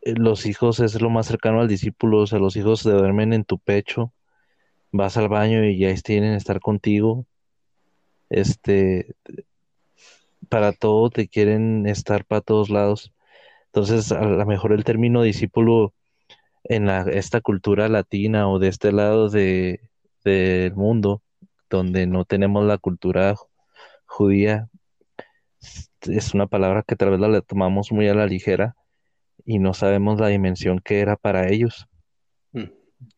[0.00, 3.44] los hijos es lo más cercano al discípulo, o sea, los hijos se duermen en
[3.44, 4.12] tu pecho,
[4.90, 7.26] vas al baño y ya tienen estar contigo,
[8.30, 9.14] este,
[10.48, 13.12] para todo te quieren estar para todos lados.
[13.66, 15.92] Entonces, a lo mejor el término discípulo
[16.64, 19.80] en la, esta cultura latina o de este lado de,
[20.24, 21.22] del mundo,
[21.68, 23.34] donde no tenemos la cultura
[24.18, 24.68] judía
[26.02, 28.74] es una palabra que tal vez la tomamos muy a la ligera
[29.44, 31.86] y no sabemos la dimensión que era para ellos.
[32.52, 32.70] Mm.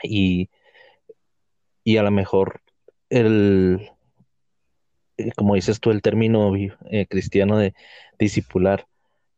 [0.02, 0.50] Y,
[1.84, 2.60] y a lo mejor
[3.08, 3.90] el,
[5.16, 7.74] eh, como dices tú, el término eh, cristiano de
[8.18, 8.86] discipular,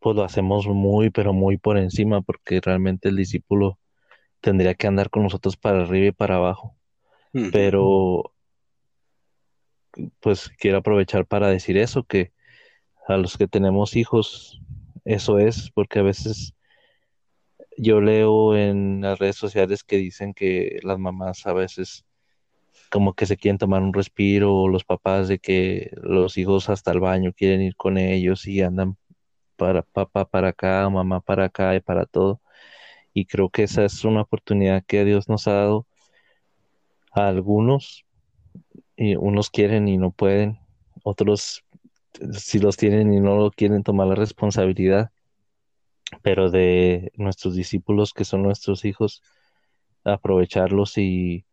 [0.01, 3.79] pues lo hacemos muy, pero muy por encima, porque realmente el discípulo
[4.41, 6.77] tendría que andar con nosotros para arriba y para abajo.
[7.33, 7.51] Mm.
[7.53, 8.32] Pero
[10.20, 12.32] pues quiero aprovechar para decir eso, que
[13.09, 14.61] a los que tenemos hijos,
[15.05, 16.55] eso es, porque a veces
[17.76, 22.05] yo leo en las redes sociales que dicen que las mamás a veces
[22.90, 26.93] como que se quieren tomar un respiro, o los papás de que los hijos hasta
[26.93, 28.97] el baño quieren ir con ellos y andan
[29.57, 32.40] para papá para acá, mamá para acá y para todo.
[33.14, 35.86] Y creo que esa es una oportunidad que Dios nos ha dado
[37.12, 38.05] a algunos
[39.03, 40.61] y unos quieren y no pueden,
[41.03, 41.64] otros
[42.34, 45.11] si los tienen y no lo quieren tomar la responsabilidad,
[46.22, 49.20] pero de nuestros discípulos que son nuestros hijos,
[50.05, 51.44] aprovecharlos y,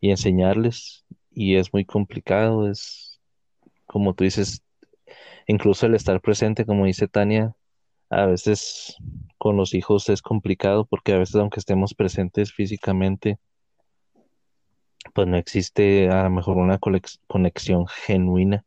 [0.00, 1.04] y enseñarles.
[1.30, 3.20] Y es muy complicado, es
[3.84, 4.62] como tú dices,
[5.46, 7.54] incluso el estar presente, como dice Tania,
[8.08, 8.96] a veces
[9.36, 13.38] con los hijos es complicado porque a veces aunque estemos presentes físicamente,
[15.14, 18.64] pues no existe a lo mejor una conexión genuina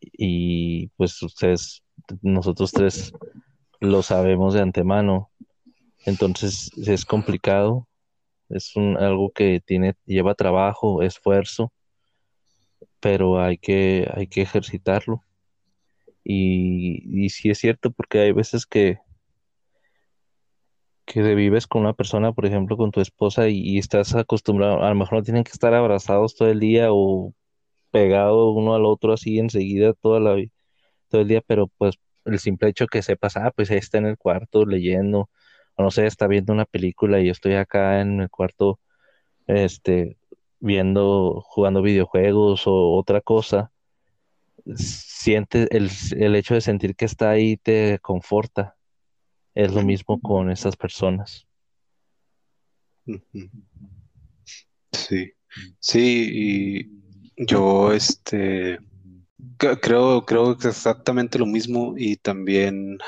[0.00, 1.82] y pues ustedes,
[2.22, 3.12] nosotros tres
[3.80, 5.30] lo sabemos de antemano,
[6.04, 7.88] entonces es complicado,
[8.48, 11.72] es un, algo que tiene, lleva trabajo, esfuerzo,
[13.00, 15.24] pero hay que, hay que ejercitarlo.
[16.22, 18.98] Y, y sí es cierto, porque hay veces que,
[21.12, 24.94] que vives con una persona, por ejemplo, con tu esposa y, estás acostumbrado, a lo
[24.94, 27.34] mejor no tienen que estar abrazados todo el día o
[27.90, 33.02] pegados uno al otro así enseguida todo el día, pero pues el simple hecho que
[33.02, 35.30] sepas, ah, pues ahí está en el cuarto leyendo,
[35.76, 38.80] o no sé, está viendo una película y yo estoy acá en el cuarto,
[39.46, 40.18] este,
[40.60, 43.72] viendo, jugando videojuegos o otra cosa,
[44.76, 48.76] siente el, el hecho de sentir que está ahí te conforta
[49.60, 51.46] es lo mismo con esas personas.
[54.92, 55.32] Sí,
[55.78, 58.78] sí, y yo este
[59.56, 62.98] creo, creo que es exactamente lo mismo y también,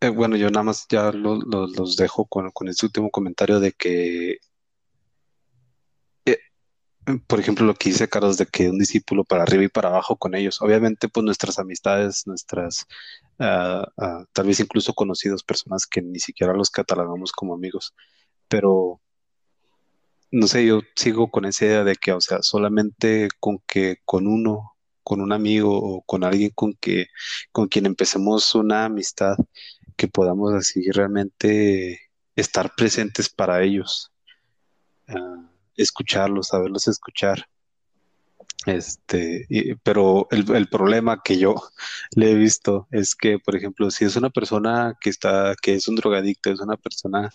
[0.00, 4.38] eh, bueno, yo nada más ya los dejo con, con este último comentario de que
[7.18, 10.16] por ejemplo, lo que dice Carlos de que un discípulo para arriba y para abajo
[10.16, 10.60] con ellos.
[10.62, 12.86] Obviamente, pues nuestras amistades, nuestras,
[13.38, 13.86] ah,
[14.32, 17.94] tal vez incluso conocidos, personas que ni siquiera los catalogamos como amigos,
[18.48, 19.00] pero
[20.30, 24.26] no sé, yo sigo con esa idea de que, o sea, solamente con que con
[24.26, 27.06] uno, con un amigo o con alguien con que,
[27.52, 29.36] con quien empecemos una amistad,
[29.96, 32.00] que podamos así realmente
[32.36, 34.12] estar presentes para ellos,
[35.08, 35.49] ah,
[35.82, 37.46] escucharlos, saberlos escuchar.
[38.66, 39.46] Este,
[39.82, 41.54] pero el, problema que yo
[42.14, 45.88] le he visto es que, por ejemplo, si es una persona que está, que es
[45.88, 47.30] un drogadicto, es una persona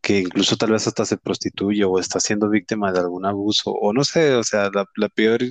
[0.00, 3.92] que incluso tal vez hasta se prostituye o está siendo víctima de algún abuso, o
[3.92, 5.42] no sé, o sea, la, peor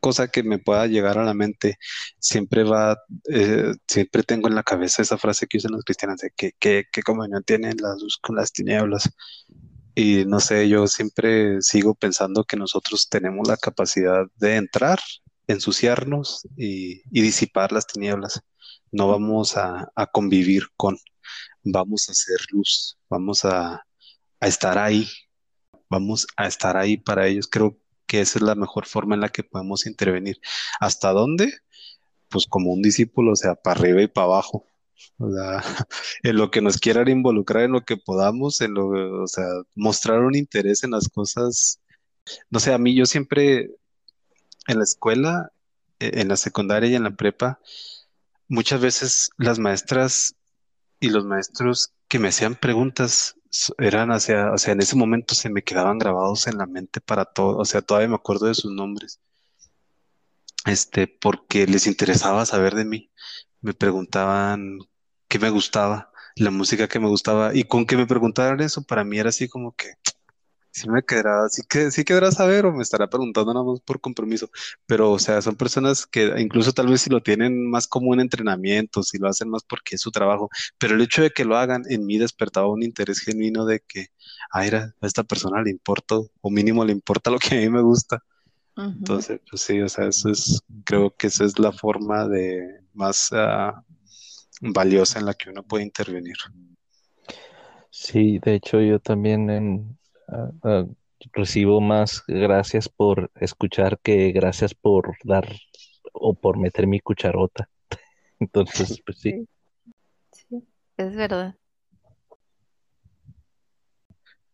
[0.00, 1.78] cosa que me pueda llegar a la mente
[2.18, 2.96] siempre va,
[3.28, 6.86] eh, siempre tengo en la cabeza esa frase que usan los cristianos de que, que,
[6.92, 9.10] que no tienen la luz con las tinieblas.
[9.94, 15.00] Y no sé, yo siempre sigo pensando que nosotros tenemos la capacidad de entrar,
[15.46, 18.40] ensuciarnos y, disipar las tinieblas.
[18.92, 20.98] No vamos a, convivir con,
[21.64, 23.84] vamos a hacer luz, vamos a,
[24.40, 25.08] estar ahí,
[25.88, 27.48] vamos a estar ahí para ellos.
[27.48, 30.40] Creo que esa es la mejor forma en la que podemos intervenir.
[30.80, 31.52] ¿Hasta dónde?
[32.28, 34.64] Pues como un discípulo, o sea, para arriba y para abajo.
[35.18, 35.62] O sea,
[36.22, 39.44] en lo que nos quieran involucrar, en lo que podamos, en lo, o sea,
[39.74, 41.80] mostrar un interés en las cosas.
[42.50, 43.70] No sé, a mí yo siempre
[44.66, 45.52] en la escuela,
[45.98, 47.60] e, en la secundaria y en la prepa,
[48.48, 50.36] muchas veces las maestras
[51.00, 53.36] y los maestros que me hacían preguntas
[53.78, 57.24] eran hacia, o sea, en ese momento se me quedaban grabados en la mente para
[57.24, 59.20] todo, o sea, todavía me acuerdo de sus nombres,
[60.66, 63.10] este, porque les interesaba saber de mí
[63.60, 64.78] me preguntaban
[65.30, 69.04] qué me gustaba, la música que me gustaba, y con que me preguntaran eso, para
[69.04, 69.94] mí era así como que
[70.72, 74.00] sí me quedará, sí que sí quedará saber o me estará preguntando nada más por
[74.00, 74.50] compromiso,
[74.86, 78.20] pero o sea, son personas que incluso tal vez si lo tienen más como un
[78.20, 81.56] entrenamiento, si lo hacen más porque es su trabajo, pero el hecho de que lo
[81.56, 84.08] hagan en mí despertaba un interés genuino de que,
[84.52, 84.66] a
[85.02, 88.24] esta persona le importa, o mínimo le importa lo que a mí me gusta.
[88.76, 93.28] Entonces, pues sí, o sea, eso es, creo que esa es la forma de más
[93.32, 93.84] ah,
[94.60, 96.36] valiosa en la que uno puede intervenir.
[97.90, 99.98] Sí, de hecho yo también
[101.32, 105.48] recibo más gracias por escuchar que gracias por dar
[106.12, 107.68] o por meter mi cucharota.
[108.40, 109.46] Entonces, pues sí.
[110.32, 110.62] Sí,
[110.96, 111.54] es verdad.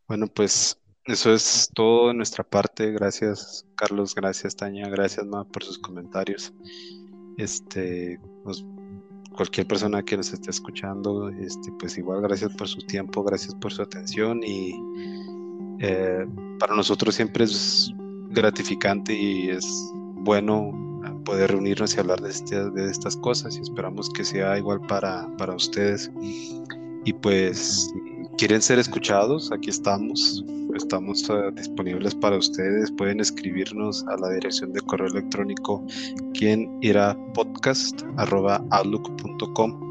[0.09, 2.93] Bueno, pues eso es todo de nuestra parte.
[2.93, 4.15] Gracias, Carlos.
[4.15, 4.89] Gracias, Tania.
[4.89, 6.53] Gracias, Ma, por sus comentarios.
[7.37, 8.65] Este, pues,
[9.37, 13.73] cualquier persona que nos esté escuchando, este, pues igual, gracias por su tiempo, gracias por
[13.73, 14.75] su atención y
[15.81, 16.27] eh,
[16.59, 17.93] para nosotros siempre es
[18.31, 20.73] gratificante y es bueno
[21.25, 25.29] poder reunirnos y hablar de, este, de estas cosas y esperamos que sea igual para,
[25.37, 26.11] para ustedes.
[27.05, 27.93] Y pues,
[28.37, 30.45] quieren ser escuchados, aquí estamos
[30.77, 32.91] estamos uh, disponibles para ustedes.
[32.93, 35.85] Pueden escribirnos a la dirección de correo electrónico
[36.35, 38.03] quien irá podcast
[38.71, 39.87] outlook.com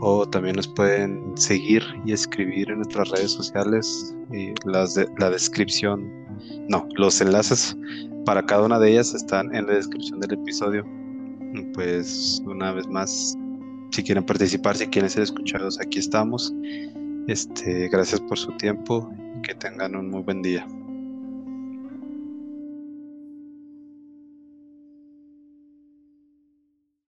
[0.00, 4.14] o también nos pueden seguir y escribir en nuestras redes sociales
[4.64, 6.08] la descripción
[6.68, 7.76] no los enlaces
[8.24, 10.86] para cada una de ellas están en la descripción del episodio
[11.74, 13.36] pues una vez más
[13.90, 16.54] si quieren participar si quieren ser escuchados aquí estamos
[17.28, 19.12] este gracias por su tiempo
[19.42, 20.66] que tengan un muy buen día.